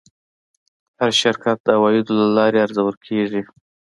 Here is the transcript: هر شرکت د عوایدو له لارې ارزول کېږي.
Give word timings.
هر 0.99 1.11
شرکت 1.21 1.57
د 1.63 1.67
عوایدو 1.77 2.11
له 2.21 2.27
لارې 2.37 2.57
ارزول 2.65 2.95
کېږي. 3.07 3.41